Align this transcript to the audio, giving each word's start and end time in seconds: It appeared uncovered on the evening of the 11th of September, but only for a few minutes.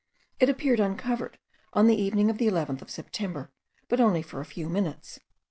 It 0.39 0.49
appeared 0.49 0.79
uncovered 0.79 1.37
on 1.73 1.85
the 1.85 1.95
evening 2.01 2.31
of 2.31 2.39
the 2.39 2.47
11th 2.47 2.81
of 2.81 2.89
September, 2.89 3.51
but 3.87 3.99
only 4.01 4.23
for 4.23 4.41
a 4.41 4.45
few 4.45 4.67
minutes. 4.67 5.19